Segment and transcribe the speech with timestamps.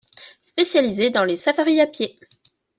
[0.47, 2.17] Spécialisé dans les safaris à pied.